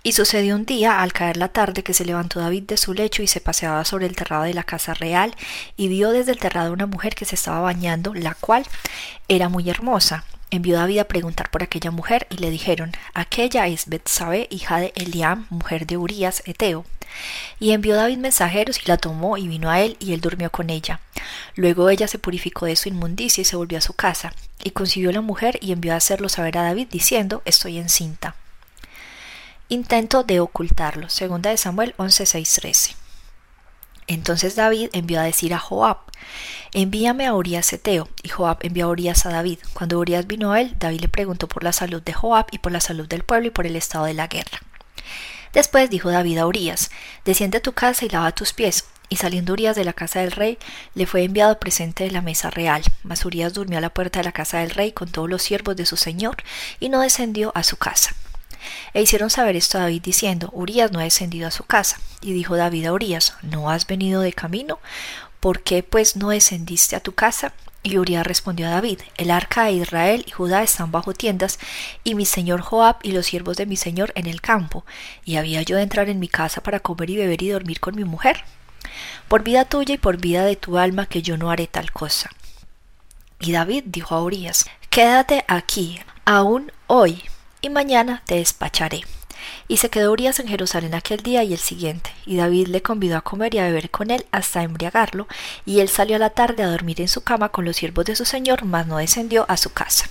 Y 0.03 0.11
sucedió 0.11 0.55
un 0.55 0.67
día, 0.67 1.01
al 1.01 1.13
caer 1.13 1.35
la 1.37 1.47
tarde, 1.47 1.81
que 1.81 1.95
se 1.95 2.05
levantó 2.05 2.39
David 2.39 2.63
de 2.63 2.77
su 2.77 2.93
lecho 2.93 3.23
y 3.23 3.27
se 3.27 3.41
paseaba 3.41 3.83
sobre 3.85 4.05
el 4.05 4.15
terrado 4.15 4.43
de 4.43 4.53
la 4.53 4.63
casa 4.63 4.93
real, 4.93 5.35
y 5.75 5.87
vio 5.87 6.11
desde 6.11 6.31
el 6.31 6.37
terrado 6.37 6.71
una 6.71 6.85
mujer 6.85 7.15
que 7.15 7.25
se 7.25 7.33
estaba 7.33 7.59
bañando, 7.61 8.13
la 8.13 8.35
cual 8.35 8.67
era 9.27 9.49
muy 9.49 9.67
hermosa. 9.67 10.23
Envió 10.55 10.77
David 10.77 10.99
a 10.99 11.03
preguntar 11.03 11.49
por 11.51 11.63
aquella 11.63 11.91
mujer, 11.91 12.27
y 12.29 12.37
le 12.37 12.49
dijeron, 12.49 12.93
aquella 13.13 13.67
es 13.67 13.87
Betsabe, 13.87 14.47
hija 14.49 14.79
de 14.79 14.93
Eliam, 14.95 15.47
mujer 15.49 15.85
de 15.85 15.97
Urías, 15.97 16.43
Eteo. 16.45 16.85
Y 17.59 17.71
envió 17.71 17.93
David 17.97 18.19
mensajeros 18.19 18.79
y 18.81 18.87
la 18.87 18.95
tomó 18.95 19.35
y 19.35 19.49
vino 19.49 19.69
a 19.69 19.81
él 19.81 19.97
y 19.99 20.13
él 20.13 20.21
durmió 20.21 20.49
con 20.49 20.69
ella. 20.69 21.01
Luego 21.55 21.89
ella 21.89 22.07
se 22.07 22.19
purificó 22.19 22.67
de 22.67 22.77
su 22.77 22.87
inmundicia 22.87 23.41
y 23.41 23.45
se 23.45 23.57
volvió 23.57 23.79
a 23.79 23.81
su 23.81 23.95
casa, 23.95 24.33
y 24.63 24.71
concibió 24.71 25.11
la 25.11 25.19
mujer 25.19 25.59
y 25.61 25.73
envió 25.73 25.91
a 25.91 25.97
hacerlo 25.97 26.29
saber 26.29 26.57
a 26.57 26.63
David 26.63 26.87
diciendo 26.89 27.41
estoy 27.43 27.77
encinta. 27.77 28.35
Intento 29.67 30.23
de 30.23 30.39
ocultarlo. 30.39 31.09
Segunda 31.09 31.49
de 31.49 31.57
Samuel 31.57 31.93
11.6.13. 31.97 32.95
Entonces 34.07 34.55
David 34.55 34.89
envió 34.93 35.19
a 35.19 35.23
decir 35.23 35.53
a 35.53 35.59
Joab, 35.59 35.97
envíame 36.73 37.25
a 37.25 37.33
Urias 37.33 37.73
Eteo, 37.73 38.07
y 38.21 38.29
Joab 38.29 38.59
envió 38.61 38.85
a 38.85 38.89
Urias 38.89 39.25
a 39.25 39.29
David. 39.29 39.59
Cuando 39.73 39.99
Urias 39.99 40.27
vino 40.27 40.51
a 40.51 40.61
él, 40.61 40.75
David 40.79 41.01
le 41.01 41.07
preguntó 41.07 41.47
por 41.47 41.63
la 41.63 41.73
salud 41.73 42.01
de 42.01 42.13
Joab 42.13 42.47
y 42.51 42.59
por 42.59 42.71
la 42.71 42.81
salud 42.81 43.07
del 43.07 43.23
pueblo 43.23 43.47
y 43.47 43.51
por 43.51 43.65
el 43.65 43.75
estado 43.75 44.05
de 44.05 44.13
la 44.13 44.27
guerra. 44.27 44.59
Después 45.53 45.89
dijo 45.89 46.11
David 46.11 46.37
a 46.39 46.47
Urias, 46.47 46.91
desciende 47.23 47.59
a 47.59 47.61
tu 47.61 47.71
casa 47.71 48.05
y 48.05 48.09
lava 48.09 48.33
tus 48.33 48.53
pies. 48.53 48.85
Y 49.07 49.17
saliendo 49.17 49.53
Urias 49.53 49.75
de 49.75 49.85
la 49.85 49.93
casa 49.93 50.19
del 50.19 50.31
rey, 50.31 50.57
le 50.95 51.05
fue 51.05 51.23
enviado 51.23 51.59
presente 51.59 52.03
de 52.03 52.11
la 52.11 52.21
mesa 52.21 52.49
real. 52.49 52.83
Mas 53.03 53.23
Urias 53.23 53.53
durmió 53.53 53.77
a 53.77 53.81
la 53.81 53.93
puerta 53.93 54.19
de 54.19 54.25
la 54.25 54.31
casa 54.31 54.59
del 54.59 54.71
rey 54.71 54.91
con 54.91 55.09
todos 55.09 55.29
los 55.29 55.43
siervos 55.43 55.75
de 55.75 55.85
su 55.85 55.95
señor, 55.95 56.37
y 56.79 56.89
no 56.89 57.01
descendió 57.01 57.51
a 57.55 57.63
su 57.63 57.77
casa. 57.77 58.15
E 58.93 59.01
hicieron 59.01 59.29
saber 59.29 59.55
esto 59.55 59.77
a 59.77 59.81
David 59.81 60.01
diciendo, 60.01 60.49
Urias 60.53 60.91
no 60.91 60.99
ha 60.99 61.03
descendido 61.03 61.47
a 61.47 61.51
su 61.51 61.63
casa. 61.63 61.99
Y 62.21 62.33
dijo 62.33 62.55
David 62.55 62.85
a 62.85 62.93
Urias, 62.93 63.35
¿no 63.41 63.69
has 63.69 63.87
venido 63.87 64.21
de 64.21 64.33
camino? 64.33 64.79
¿Por 65.39 65.61
qué 65.61 65.83
pues 65.83 66.15
no 66.15 66.29
descendiste 66.29 66.95
a 66.95 66.99
tu 66.99 67.13
casa? 67.13 67.53
Y 67.85 67.99
Urias 67.99 68.25
respondió 68.25 68.65
a 68.65 68.71
David, 68.71 69.01
el 69.15 69.29
arca 69.29 69.65
de 69.65 69.73
Israel 69.73 70.25
y 70.27 70.31
Judá 70.31 70.63
están 70.63 70.91
bajo 70.91 71.13
tiendas, 71.13 71.59
y 72.03 72.15
mi 72.15 72.25
señor 72.25 72.61
Joab 72.61 72.95
y 73.03 73.11
los 73.11 73.27
siervos 73.27 73.57
de 73.57 73.67
mi 73.67 73.75
señor 73.75 74.11
en 74.15 74.25
el 74.25 74.41
campo, 74.41 74.85
y 75.23 75.35
había 75.35 75.61
yo 75.61 75.75
de 75.75 75.83
entrar 75.83 76.09
en 76.09 76.19
mi 76.19 76.27
casa 76.27 76.63
para 76.63 76.79
comer 76.79 77.11
y 77.11 77.17
beber 77.17 77.43
y 77.43 77.49
dormir 77.49 77.79
con 77.79 77.95
mi 77.95 78.03
mujer. 78.03 78.43
Por 79.27 79.43
vida 79.43 79.65
tuya 79.65 79.93
y 79.93 79.97
por 79.99 80.17
vida 80.17 80.45
de 80.45 80.55
tu 80.55 80.79
alma 80.79 81.05
que 81.05 81.21
yo 81.21 81.37
no 81.37 81.51
haré 81.51 81.67
tal 81.67 81.91
cosa. 81.91 82.31
Y 83.39 83.51
David 83.51 83.83
dijo 83.85 84.15
a 84.15 84.23
Urias, 84.23 84.65
quédate 84.89 85.45
aquí, 85.47 85.99
aún 86.25 86.71
hoy, 86.87 87.21
y 87.65 87.69
mañana 87.69 88.21
te 88.25 88.35
despacharé. 88.35 89.01
Y 89.67 89.77
se 89.77 89.89
quedó 89.89 90.11
Urias 90.11 90.39
en 90.39 90.47
Jerusalén 90.47 90.93
aquel 90.93 91.21
día 91.21 91.43
y 91.43 91.53
el 91.53 91.59
siguiente, 91.59 92.11
y 92.25 92.35
David 92.35 92.67
le 92.67 92.83
convidó 92.83 93.17
a 93.17 93.21
comer 93.21 93.55
y 93.55 93.57
a 93.57 93.63
beber 93.63 93.89
con 93.89 94.11
él 94.11 94.25
hasta 94.31 94.61
embriagarlo, 94.61 95.27
y 95.65 95.79
él 95.79 95.89
salió 95.89 96.15
a 96.15 96.19
la 96.19 96.29
tarde 96.29 96.61
a 96.61 96.69
dormir 96.69 97.01
en 97.01 97.07
su 97.07 97.21
cama 97.21 97.49
con 97.49 97.65
los 97.65 97.75
siervos 97.75 98.05
de 98.05 98.15
su 98.15 98.25
señor, 98.25 98.65
mas 98.65 98.85
no 98.85 98.97
descendió 98.97 99.45
a 99.49 99.57
su 99.57 99.71
casa. 99.71 100.09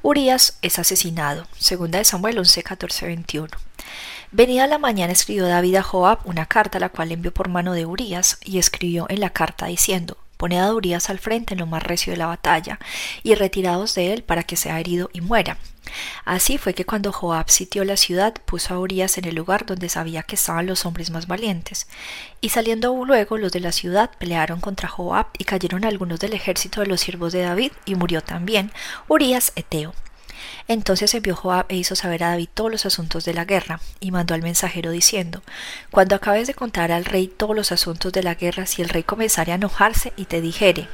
Urias 0.00 0.58
es 0.62 0.78
asesinado. 0.78 1.46
Segunda 1.58 1.98
de 1.98 2.04
Samuel 2.04 2.38
11, 2.38 2.62
14, 2.62 3.06
21. 3.06 3.48
Venida 4.32 4.66
la 4.66 4.78
mañana 4.78 5.12
escribió 5.12 5.46
David 5.46 5.76
a 5.76 5.82
Joab 5.82 6.20
una 6.24 6.46
carta 6.46 6.78
la 6.78 6.88
cual 6.88 7.12
envió 7.12 7.32
por 7.32 7.48
mano 7.48 7.74
de 7.74 7.86
Urias 7.86 8.38
y 8.44 8.58
escribió 8.58 9.06
en 9.08 9.20
la 9.20 9.30
carta 9.30 9.66
diciendo 9.66 10.16
Poned 10.36 10.58
a 10.58 10.74
Urias 10.74 11.10
al 11.10 11.18
frente 11.18 11.54
en 11.54 11.60
lo 11.60 11.66
más 11.66 11.82
recio 11.82 12.12
de 12.12 12.16
la 12.16 12.26
batalla, 12.26 12.78
y 13.22 13.34
retirados 13.34 13.94
de 13.94 14.12
él 14.12 14.22
para 14.22 14.42
que 14.42 14.56
sea 14.56 14.80
herido 14.80 15.10
y 15.12 15.20
muera. 15.20 15.58
Así 16.24 16.58
fue 16.58 16.74
que 16.74 16.84
cuando 16.84 17.12
Joab 17.12 17.48
sitió 17.50 17.84
la 17.84 17.96
ciudad, 17.96 18.34
puso 18.44 18.74
a 18.74 18.78
Urias 18.78 19.18
en 19.18 19.24
el 19.24 19.34
lugar 19.34 19.66
donde 19.66 19.88
sabía 19.88 20.22
que 20.22 20.34
estaban 20.34 20.66
los 20.66 20.84
hombres 20.84 21.10
más 21.10 21.26
valientes. 21.26 21.86
Y 22.40 22.50
saliendo 22.50 23.04
luego 23.04 23.38
los 23.38 23.52
de 23.52 23.60
la 23.60 23.72
ciudad 23.72 24.10
pelearon 24.18 24.60
contra 24.60 24.88
Joab 24.88 25.28
y 25.38 25.44
cayeron 25.44 25.84
algunos 25.84 26.20
del 26.20 26.32
ejército 26.32 26.80
de 26.80 26.86
los 26.86 27.00
siervos 27.00 27.32
de 27.32 27.42
David, 27.42 27.72
y 27.84 27.94
murió 27.94 28.20
también 28.20 28.72
Urias 29.08 29.52
Eteo. 29.54 29.94
Entonces 30.68 31.14
envió 31.14 31.36
Joab 31.36 31.66
e 31.68 31.76
hizo 31.76 31.96
saber 31.96 32.24
a 32.24 32.30
David 32.30 32.48
todos 32.54 32.70
los 32.70 32.86
asuntos 32.86 33.24
de 33.24 33.34
la 33.34 33.44
guerra, 33.44 33.80
y 34.00 34.10
mandó 34.10 34.34
al 34.34 34.42
mensajero 34.42 34.90
diciendo 34.90 35.42
Cuando 35.90 36.14
acabes 36.14 36.46
de 36.46 36.54
contar 36.54 36.92
al 36.92 37.04
rey 37.04 37.28
todos 37.28 37.56
los 37.56 37.72
asuntos 37.72 38.12
de 38.12 38.22
la 38.22 38.34
guerra, 38.34 38.66
si 38.66 38.82
el 38.82 38.88
rey 38.88 39.02
comenzare 39.02 39.52
a 39.52 39.56
enojarse 39.56 40.12
y 40.16 40.26
te 40.26 40.40
dijere 40.40 40.88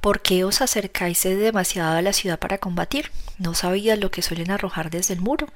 ¿Por 0.00 0.22
qué 0.22 0.44
os 0.44 0.60
acercáis 0.60 1.24
demasiado 1.24 1.96
a 1.96 2.02
la 2.02 2.12
ciudad 2.12 2.38
para 2.38 2.58
combatir? 2.58 3.10
¿No 3.36 3.54
sabías 3.54 3.98
lo 3.98 4.12
que 4.12 4.22
suelen 4.22 4.52
arrojar 4.52 4.90
desde 4.90 5.14
el 5.14 5.20
muro? 5.20 5.48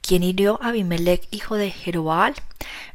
¿Quién 0.00 0.22
hirió 0.22 0.58
a 0.62 0.68
Abimelech, 0.68 1.28
hijo 1.30 1.56
de 1.56 1.70
Jerobaal? 1.70 2.34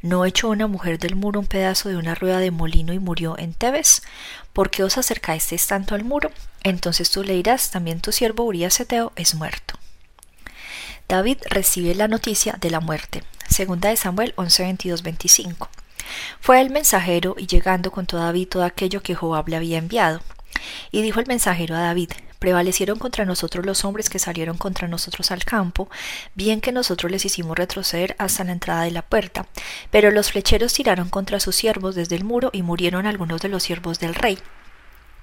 ¿No 0.02 0.24
echó 0.24 0.48
una 0.48 0.66
mujer 0.66 0.98
del 0.98 1.14
muro 1.14 1.38
un 1.38 1.46
pedazo 1.46 1.88
de 1.88 1.96
una 1.96 2.16
rueda 2.16 2.40
de 2.40 2.50
molino 2.50 2.92
y 2.92 2.98
murió 2.98 3.38
en 3.38 3.54
Tebes? 3.54 4.02
¿Por 4.52 4.70
qué 4.70 4.82
os 4.82 4.98
acercáis 4.98 5.46
tanto 5.68 5.94
al 5.94 6.02
muro? 6.02 6.32
Entonces 6.64 7.08
tú 7.10 7.22
le 7.22 7.34
dirás, 7.34 7.70
también 7.70 8.00
tu 8.00 8.10
siervo 8.10 8.42
Urias 8.42 8.80
Eteo 8.80 9.12
es 9.14 9.36
muerto. 9.36 9.78
David 11.08 11.38
recibe 11.48 11.94
la 11.94 12.08
noticia 12.08 12.56
de 12.60 12.68
la 12.68 12.80
muerte. 12.80 13.22
Segunda 13.48 13.90
de 13.90 13.96
Samuel 13.96 14.34
11, 14.36 14.64
22, 14.64 15.02
25. 15.04 15.68
Fue 16.40 16.60
el 16.60 16.70
mensajero 16.70 17.36
y 17.38 17.46
llegando 17.46 17.92
contó 17.92 18.18
a 18.18 18.24
David 18.24 18.48
todo 18.48 18.64
aquello 18.64 19.02
que 19.02 19.14
Joab 19.14 19.48
le 19.48 19.54
había 19.54 19.78
enviado. 19.78 20.20
Y 20.90 21.02
dijo 21.02 21.20
el 21.20 21.26
mensajero 21.26 21.76
a 21.76 21.80
David, 21.80 22.10
prevalecieron 22.40 22.98
contra 22.98 23.24
nosotros 23.24 23.64
los 23.64 23.84
hombres 23.84 24.10
que 24.10 24.18
salieron 24.18 24.58
contra 24.58 24.88
nosotros 24.88 25.30
al 25.30 25.44
campo, 25.44 25.88
bien 26.34 26.60
que 26.60 26.72
nosotros 26.72 27.12
les 27.12 27.24
hicimos 27.24 27.56
retroceder 27.56 28.16
hasta 28.18 28.42
la 28.42 28.52
entrada 28.52 28.82
de 28.82 28.90
la 28.90 29.02
puerta, 29.02 29.46
pero 29.92 30.10
los 30.10 30.32
flecheros 30.32 30.72
tiraron 30.72 31.08
contra 31.08 31.38
sus 31.38 31.54
siervos 31.54 31.94
desde 31.94 32.16
el 32.16 32.24
muro 32.24 32.50
y 32.52 32.62
murieron 32.62 33.06
algunos 33.06 33.40
de 33.42 33.48
los 33.48 33.62
siervos 33.62 34.00
del 34.00 34.16
rey. 34.16 34.40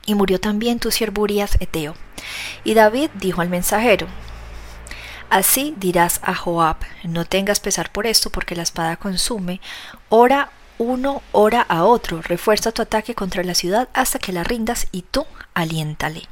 Y 0.05 0.15
murió 0.15 0.39
también 0.39 0.79
tu 0.79 0.91
siervo 0.91 1.23
Urias 1.23 1.57
Eteo. 1.59 1.95
Y 2.63 2.73
David 2.73 3.09
dijo 3.15 3.41
al 3.41 3.49
mensajero, 3.49 4.07
Así 5.33 5.73
dirás 5.77 6.19
a 6.21 6.35
Joab, 6.35 6.75
no 7.05 7.25
tengas 7.25 7.59
pesar 7.59 7.91
por 7.91 8.05
esto, 8.05 8.29
porque 8.29 8.55
la 8.55 8.61
espada 8.61 8.97
consume. 8.97 9.61
Ora 10.09 10.51
uno, 10.77 11.23
ora 11.31 11.61
a 11.61 11.85
otro, 11.85 12.21
refuerza 12.21 12.71
tu 12.71 12.83
ataque 12.83 13.15
contra 13.15 13.43
la 13.43 13.55
ciudad 13.55 13.89
hasta 13.95 14.19
que 14.19 14.31
la 14.31 14.43
rindas 14.43 14.85
y 14.91 15.01
tú 15.01 15.25
aliéntale. 15.55 16.27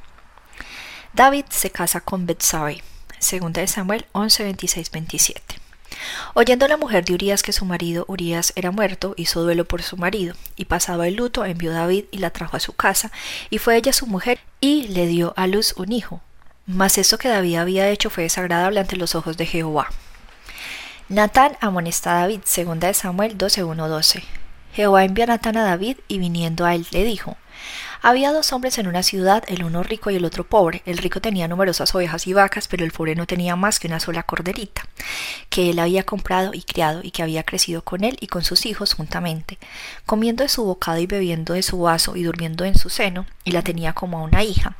David 1.14 1.46
se 1.50 1.72
casa 1.72 2.02
con 2.02 2.28
Betsabe. 2.28 2.84
Segunda 3.18 3.62
de 3.62 3.68
Samuel 3.68 4.06
11, 4.12 4.44
26, 4.44 4.92
27. 4.92 5.56
Oyendo 6.36 6.68
la 6.68 6.78
mujer 6.78 7.04
de 7.04 7.16
Urias 7.16 7.42
que 7.42 7.54
su 7.54 7.66
marido 7.66 8.06
Urias 8.08 8.54
era 8.56 8.70
muerto, 8.70 9.16
hizo 9.18 9.42
duelo 9.42 9.66
por 9.66 9.82
su 9.82 9.98
marido, 9.98 10.36
y 10.56 10.66
pasado 10.66 11.02
el 11.06 11.16
luto 11.16 11.44
envió 11.44 11.74
David 11.74 12.06
y 12.12 12.20
la 12.20 12.30
trajo 12.30 12.56
a 12.56 12.60
su 12.60 12.74
casa, 12.74 13.12
y 13.50 13.58
fue 13.58 13.78
ella 13.78 13.94
su 13.94 14.06
mujer, 14.06 14.42
y 14.60 14.90
le 14.90 15.08
dio 15.08 15.34
a 15.38 15.48
luz 15.48 15.74
un 15.76 15.92
hijo, 15.92 16.22
mas 16.66 16.98
esto 16.98 17.18
que 17.18 17.30
David 17.30 17.58
había 17.58 17.90
hecho 17.90 18.10
fue 18.10 18.24
desagradable 18.24 18.80
ante 18.80 18.96
los 18.96 19.16
ojos 19.16 19.38
de 19.38 19.46
Jehová. 19.46 19.88
Natán 21.10 21.58
amonesta 21.60 22.12
a 22.12 22.22
David, 22.22 22.42
segunda 22.46 22.88
de 22.88 22.94
Samuel 22.94 23.38
12.1.12. 23.38 24.24
Jehová 24.74 25.04
envió 25.04 25.26
a 25.26 25.28
Natán 25.28 25.58
a 25.58 25.64
David 25.64 25.98
y 26.08 26.20
viniendo 26.20 26.66
a 26.66 26.74
él 26.74 26.88
le 26.92 27.04
dijo, 27.04 27.36
había 28.02 28.34
dos 28.34 28.52
hombres 28.52 28.78
en 28.80 28.88
una 28.88 29.04
ciudad, 29.04 29.44
el 29.48 29.64
uno 29.64 29.84
rico 29.84 30.10
y 30.10 30.16
el 30.16 30.26
otro 30.26 30.44
pobre. 30.44 30.82
El 30.86 30.98
rico 30.98 31.22
tenía 31.22 31.48
numerosas 31.48 31.94
ovejas 31.94 32.26
y 32.26 32.34
vacas, 32.34 32.68
pero 32.68 32.84
el 32.84 32.92
pobre 32.92 33.16
no 33.16 33.28
tenía 33.28 33.56
más 33.56 33.80
que 33.80 33.88
una 33.88 34.00
sola 34.00 34.24
corderita, 34.24 34.84
que 35.50 35.70
él 35.70 35.80
había 35.80 36.04
comprado 36.04 36.54
y 36.54 36.64
criado 36.64 37.02
y 37.04 37.12
que 37.12 37.22
había 37.22 37.44
crecido 37.44 37.84
con 37.84 38.04
él 38.04 38.18
y 38.20 38.28
con 38.28 38.44
sus 38.44 38.66
hijos 38.66 38.96
juntamente, 38.96 39.60
comiendo 40.06 40.44
de 40.44 40.50
su 40.50 40.64
bocado 40.64 41.00
y 41.00 41.06
bebiendo 41.06 41.54
de 41.54 41.62
su 41.62 41.80
vaso 41.80 42.16
y 42.16 42.24
durmiendo 42.24 42.66
en 42.66 42.76
su 42.76 42.90
seno, 42.90 43.28
y 43.44 43.52
la 43.52 43.62
tenía 43.62 43.94
como 43.94 44.18
a 44.18 44.24
una 44.24 44.44
hija. 44.44 44.76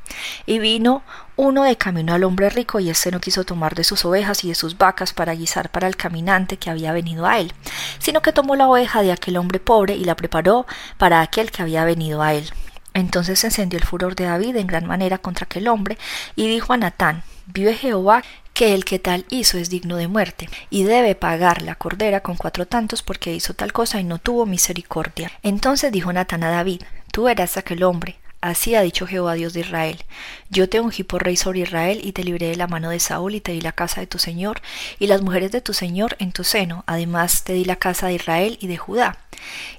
Y 0.48 0.58
vino 0.58 1.04
uno 1.36 1.64
de 1.64 1.78
camino 1.78 2.14
al 2.14 2.24
hombre 2.24 2.50
rico 2.50 2.80
y 2.80 2.90
éste 2.90 3.12
no 3.12 3.22
quiso 3.22 3.44
tomar 3.44 3.76
de 3.76 3.84
sus 3.84 4.04
ovejas 4.04 4.44
y 4.44 4.50
de 4.50 4.56
sus 4.56 4.78
vacas 4.78 5.14
para 5.14 5.36
guisar 5.36 5.70
para 5.70 5.88
el 5.88 5.96
caminante 5.96 6.58
que 6.58 6.70
había 6.70 6.92
venido 6.92 7.28
a 7.28 7.40
él, 7.40 7.54
sino 8.00 8.22
que 8.22 8.34
tomó 8.34 8.56
la 8.56 8.68
oveja 8.68 9.04
de 9.04 9.12
aquel 9.12 9.38
hombre 9.38 9.60
pobre 9.60 9.96
y 9.96 10.06
la 10.06 10.16
preparó 10.16 10.66
para 10.98 11.22
aquel 11.22 11.52
que 11.52 11.62
había 11.62 11.86
venido 11.86 12.22
a 12.22 12.34
él. 12.34 12.52
Entonces 12.94 13.40
se 13.40 13.48
encendió 13.48 13.80
el 13.80 13.86
furor 13.86 14.16
de 14.16 14.26
David 14.26 14.58
en 14.58 14.68
gran 14.68 14.86
manera 14.86 15.18
contra 15.18 15.46
aquel 15.46 15.68
hombre, 15.68 15.98
y 16.36 16.48
dijo 16.48 16.74
a 16.74 16.78
Natán, 16.78 17.24
vive 17.48 17.74
Jehová, 17.74 18.24
que 18.54 18.74
el 18.74 18.84
que 18.84 19.00
tal 19.00 19.26
hizo 19.30 19.58
es 19.58 19.70
digno 19.70 19.96
de 19.96 20.08
muerte, 20.08 20.50
y 20.70 20.84
debe 20.84 21.16
pagar 21.16 21.62
la 21.62 21.76
cordera 21.76 22.20
con 22.20 22.36
cuatro 22.36 22.68
tantos 22.68 23.02
porque 23.02 23.34
hizo 23.34 23.54
tal 23.54 23.72
cosa 23.72 24.00
y 24.00 24.04
no 24.04 24.20
tuvo 24.20 24.46
misericordia. 24.46 25.32
Entonces 25.42 25.92
dijo 25.92 26.12
Natán 26.12 26.44
a 26.44 26.52
David, 26.52 26.84
tú 27.12 27.30
eras 27.30 27.58
aquel 27.58 27.84
hombre, 27.84 28.18
Así 28.42 28.74
ha 28.74 28.82
dicho 28.82 29.06
Jehová 29.06 29.36
Dios 29.36 29.54
de 29.54 29.60
Israel. 29.60 30.04
Yo 30.50 30.68
te 30.68 30.80
ungí 30.80 31.04
por 31.04 31.24
rey 31.24 31.38
sobre 31.38 31.60
Israel 31.60 32.02
y 32.04 32.12
te 32.12 32.24
libré 32.24 32.48
de 32.48 32.56
la 32.56 32.66
mano 32.66 32.90
de 32.90 33.00
Saúl 33.00 33.36
y 33.36 33.40
te 33.40 33.52
di 33.52 33.62
la 33.62 33.72
casa 33.72 34.02
de 34.02 34.08
tu 34.08 34.18
Señor 34.18 34.62
y 34.98 35.06
las 35.06 35.22
mujeres 35.22 35.52
de 35.52 35.62
tu 35.62 35.74
Señor 35.74 36.16
en 36.18 36.32
tu 36.32 36.44
seno. 36.44 36.84
Además 36.88 37.44
te 37.44 37.54
di 37.54 37.66
la 37.66 37.76
casa 37.76 38.08
de 38.08 38.16
Israel 38.16 38.58
y 38.60 38.66
de 38.66 38.78
Judá. 38.78 39.20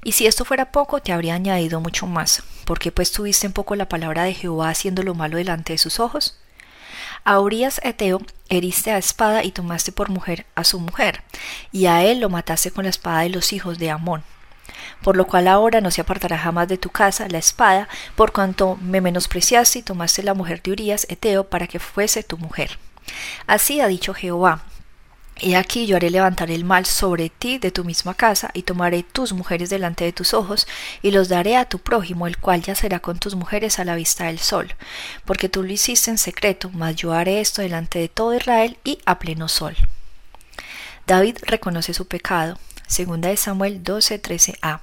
Y 0.04 0.12
si 0.12 0.28
esto 0.28 0.45
fuera 0.45 0.71
poco, 0.71 1.02
te 1.02 1.12
habría 1.12 1.35
añadido 1.35 1.81
mucho 1.81 2.07
más. 2.07 2.45
porque 2.64 2.92
pues 2.92 3.11
tuviste 3.11 3.47
en 3.47 3.52
poco 3.52 3.75
la 3.75 3.88
palabra 3.88 4.23
de 4.23 4.35
Jehová 4.35 4.69
haciendo 4.69 5.02
lo 5.02 5.14
malo 5.14 5.37
delante 5.37 5.73
de 5.73 5.78
sus 5.78 5.99
ojos? 5.99 6.38
A 7.25 7.40
Urias 7.40 7.81
Eteo 7.83 8.21
heriste 8.49 8.92
a 8.92 8.99
espada 8.99 9.42
y 9.42 9.50
tomaste 9.50 9.90
por 9.90 10.09
mujer 10.09 10.47
a 10.54 10.62
su 10.62 10.78
mujer, 10.78 11.25
y 11.73 11.87
a 11.87 12.04
él 12.04 12.21
lo 12.21 12.28
mataste 12.31 12.71
con 12.71 12.85
la 12.85 12.90
espada 12.90 13.23
de 13.23 13.31
los 13.31 13.52
hijos 13.52 13.78
de 13.78 13.90
Amón 13.90 14.23
por 15.02 15.16
lo 15.16 15.26
cual 15.26 15.49
ahora 15.49 15.80
no 15.80 15.90
se 15.90 16.00
apartará 16.00 16.38
jamás 16.38 16.68
de 16.68 16.78
tu 16.78 16.90
casa 16.90 17.28
la 17.28 17.38
espada, 17.38 17.88
por 18.16 18.32
cuanto 18.32 18.76
me 18.76 19.00
menospreciaste 19.00 19.80
y 19.80 19.82
tomaste 19.82 20.22
la 20.22 20.34
mujer 20.34 20.62
de 20.62 20.72
Urías 20.72 21.06
Eteo 21.08 21.49
para 21.49 21.66
que 21.66 21.78
fuese 21.78 22.22
tu 22.22 22.38
mujer. 22.38 22.78
Así 23.46 23.80
ha 23.80 23.88
dicho 23.88 24.14
Jehová, 24.14 24.62
He 25.40 25.56
aquí 25.56 25.87
yo 25.87 25.96
haré 25.96 26.11
levantar 26.11 26.50
el 26.50 26.64
mal 26.64 26.87
sobre 26.87 27.30
ti 27.30 27.58
de 27.58 27.70
tu 27.70 27.84
misma 27.84 28.14
casa, 28.14 28.50
y 28.54 28.62
tomaré 28.62 29.02
tus 29.02 29.32
mujeres 29.32 29.70
delante 29.70 30.04
de 30.04 30.12
tus 30.12 30.34
ojos, 30.34 30.68
y 31.00 31.11
los 31.11 31.28
daré 31.28 31.56
a 31.56 31.64
tu 31.64 31.78
prójimo, 31.78 32.26
el 32.26 32.38
cual 32.38 32.62
yacerá 32.62 33.00
con 33.00 33.18
tus 33.18 33.34
mujeres 33.34 33.78
a 33.78 33.84
la 33.84 33.96
vista 33.96 34.26
del 34.26 34.38
sol, 34.38 34.75
porque 35.25 35.49
tú 35.49 35.62
lo 35.62 35.72
hiciste 35.72 36.11
en 36.11 36.18
secreto, 36.18 36.70
mas 36.72 36.96
yo 36.96 37.12
haré 37.12 37.40
esto 37.40 37.62
delante 37.62 37.99
de 37.99 38.08
todo 38.08 38.34
Israel 38.34 38.76
y 38.84 38.99
a 39.04 39.18
pleno 39.18 39.49
sol. 39.49 39.75
David 41.06 41.38
reconoce 41.42 41.94
su 41.94 42.06
pecado, 42.06 42.58
Segunda 42.92 43.30
de 43.30 43.38
Samuel 43.38 43.82
12, 43.82 44.20
13a. 44.20 44.82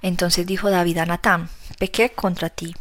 Entonces 0.00 0.46
dijo 0.46 0.70
David 0.70 0.96
a 0.96 1.04
Natán, 1.04 1.50
pequé 1.78 2.08
contra 2.08 2.48
ti. 2.48 2.74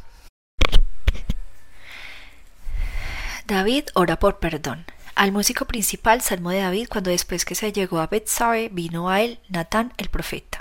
David 3.46 3.90
ora 3.96 4.18
por 4.18 4.40
perdón. 4.40 4.86
Al 5.14 5.34
músico 5.34 5.66
principal, 5.66 6.22
Salmo 6.22 6.52
de 6.52 6.60
David, 6.60 6.88
cuando 6.90 7.10
después 7.10 7.44
que 7.44 7.54
se 7.54 7.74
llegó 7.74 8.00
a 8.00 8.08
Betsabe, 8.08 8.70
vino 8.72 9.10
a 9.10 9.20
él 9.20 9.42
Natán 9.50 9.92
el 9.98 10.08
profeta. 10.08 10.61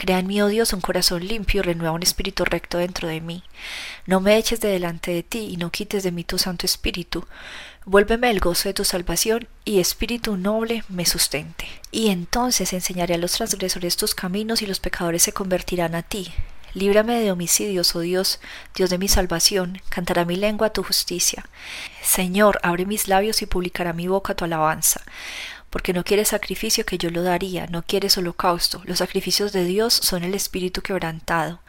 Crea 0.00 0.20
en 0.20 0.28
mí, 0.28 0.40
oh 0.40 0.46
Dios, 0.46 0.72
un 0.72 0.80
corazón 0.80 1.26
limpio 1.26 1.60
y 1.60 1.62
renueva 1.62 1.92
un 1.92 2.02
espíritu 2.02 2.46
recto 2.46 2.78
dentro 2.78 3.06
de 3.06 3.20
mí. 3.20 3.44
No 4.06 4.20
me 4.20 4.38
eches 4.38 4.58
de 4.62 4.68
delante 4.68 5.10
de 5.10 5.22
ti 5.22 5.50
y 5.52 5.58
no 5.58 5.70
quites 5.70 6.02
de 6.02 6.10
mí 6.10 6.24
tu 6.24 6.38
Santo 6.38 6.64
Espíritu. 6.64 7.26
Vuélveme 7.84 8.30
el 8.30 8.40
gozo 8.40 8.70
de 8.70 8.72
tu 8.72 8.86
salvación 8.86 9.46
y 9.66 9.78
espíritu 9.78 10.38
noble 10.38 10.84
me 10.88 11.04
sustente. 11.04 11.66
Y 11.92 12.08
entonces 12.08 12.72
enseñaré 12.72 13.16
a 13.16 13.18
los 13.18 13.32
transgresores 13.32 13.98
tus 13.98 14.14
caminos 14.14 14.62
y 14.62 14.66
los 14.66 14.80
pecadores 14.80 15.22
se 15.22 15.34
convertirán 15.34 15.94
a 15.94 16.02
ti. 16.02 16.32
Líbrame 16.72 17.20
de 17.20 17.30
homicidios, 17.30 17.94
oh 17.94 18.00
Dios, 18.00 18.40
Dios 18.74 18.88
de 18.88 18.96
mi 18.96 19.08
salvación, 19.08 19.82
cantará 19.90 20.24
mi 20.24 20.36
lengua 20.36 20.72
tu 20.72 20.82
justicia. 20.82 21.44
Señor, 22.00 22.58
abre 22.62 22.86
mis 22.86 23.06
labios 23.06 23.42
y 23.42 23.46
publicará 23.46 23.92
mi 23.92 24.08
boca 24.08 24.34
tu 24.34 24.46
alabanza 24.46 25.02
porque 25.70 25.92
no 25.92 26.04
quieres 26.04 26.28
sacrificio 26.28 26.84
que 26.84 26.98
yo 26.98 27.10
lo 27.10 27.22
daría, 27.22 27.66
no 27.68 27.82
quieres 27.82 28.18
holocausto. 28.18 28.82
Los 28.84 28.98
sacrificios 28.98 29.52
de 29.52 29.64
Dios 29.64 29.94
son 29.94 30.24
el 30.24 30.34
espíritu 30.34 30.82
quebrantado. 30.82 31.60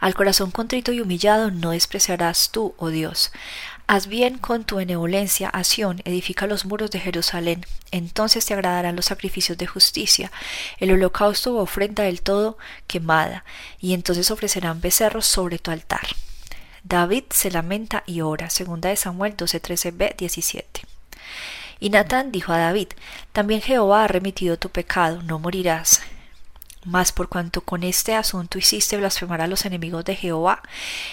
Al 0.00 0.14
corazón 0.14 0.50
contrito 0.50 0.92
y 0.92 1.00
humillado 1.00 1.50
no 1.50 1.70
despreciarás 1.70 2.50
tú, 2.50 2.74
oh 2.78 2.88
Dios. 2.88 3.32
Haz 3.86 4.06
bien 4.06 4.38
con 4.38 4.64
tu 4.64 4.76
benevolencia 4.76 5.48
a 5.50 5.62
Sión, 5.62 6.00
edifica 6.04 6.46
los 6.46 6.64
muros 6.64 6.90
de 6.90 7.00
Jerusalén. 7.00 7.64
Entonces 7.90 8.44
te 8.44 8.54
agradarán 8.54 8.96
los 8.96 9.04
sacrificios 9.06 9.58
de 9.58 9.66
justicia, 9.66 10.32
el 10.78 10.90
holocausto 10.90 11.54
o 11.54 11.62
ofrenda 11.62 12.02
del 12.02 12.22
todo 12.22 12.58
quemada, 12.86 13.44
y 13.78 13.92
entonces 13.94 14.30
ofrecerán 14.30 14.80
becerros 14.80 15.26
sobre 15.26 15.58
tu 15.58 15.70
altar. 15.70 16.08
David 16.82 17.24
se 17.30 17.50
lamenta 17.50 18.02
y 18.06 18.20
ora. 18.20 18.50
Segunda 18.50 18.88
de 18.88 18.96
Samuel 18.96 19.36
12:13b 19.36 20.16
17. 20.16 20.93
Y 21.84 21.90
Natán 21.90 22.32
dijo 22.32 22.50
a 22.50 22.56
David, 22.56 22.88
También 23.34 23.60
Jehová 23.60 24.04
ha 24.04 24.08
remitido 24.08 24.56
tu 24.56 24.70
pecado, 24.70 25.20
no 25.22 25.38
morirás. 25.38 26.00
Mas 26.82 27.12
por 27.12 27.28
cuanto 27.28 27.60
con 27.60 27.82
este 27.82 28.14
asunto 28.14 28.56
hiciste 28.56 28.96
blasfemar 28.96 29.42
a 29.42 29.46
los 29.46 29.66
enemigos 29.66 30.02
de 30.06 30.16
Jehová, 30.16 30.62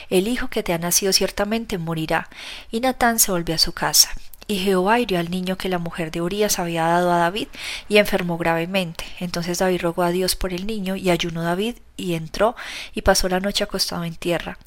el 0.10 0.30
hijo 0.30 0.48
que 0.48 0.64
te 0.64 0.72
ha 0.72 0.78
nacido 0.78 1.12
ciertamente 1.12 1.78
morirá. 1.78 2.30
Y 2.72 2.80
Natán 2.80 3.20
se 3.20 3.34
volvió 3.34 3.56
a 3.56 3.58
su 3.58 3.74
casa. 3.74 4.12
Y 4.52 4.58
Jehová 4.58 5.00
hirió 5.00 5.18
al 5.18 5.32
niño 5.32 5.58
que 5.58 5.70
la 5.70 5.78
mujer 5.78 6.12
de 6.12 6.20
Urías 6.20 6.60
había 6.60 6.86
dado 6.86 7.14
a 7.14 7.20
David 7.20 7.48
y 7.88 8.00
enfermó 8.00 8.38
gravemente. 8.38 9.06
Entonces 9.22 9.60
David 9.60 9.80
rogó 9.80 10.04
a 10.04 10.12
Dios 10.12 10.36
por 10.36 10.52
el 10.52 10.68
niño 10.68 10.98
y 10.98 11.10
ayunó 11.10 11.42
David 11.42 11.78
y 11.96 12.16
entró 12.16 12.58
y 12.94 13.04
pasó 13.04 13.30
la 13.30 13.40
noche 13.40 13.64
acostado 13.64 14.04
en 14.04 14.14
tierra. 14.14 14.58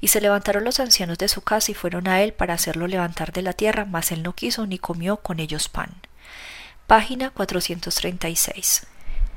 Y 0.00 0.08
se 0.08 0.22
levantaron 0.22 0.64
los 0.64 0.80
ancianos 0.80 1.18
de 1.18 1.28
su 1.28 1.42
casa 1.42 1.72
y 1.72 1.74
fueron 1.74 2.08
a 2.08 2.22
él 2.22 2.32
para 2.32 2.54
hacerlo 2.54 2.86
levantar 2.86 3.34
de 3.34 3.42
la 3.42 3.52
tierra, 3.52 3.84
mas 3.84 4.12
él 4.12 4.22
no 4.22 4.34
quiso 4.34 4.66
ni 4.66 4.78
comió 4.78 5.18
con 5.18 5.38
ellos 5.40 5.68
pan. 5.68 5.90
Página 6.86 7.28
436. 7.28 8.86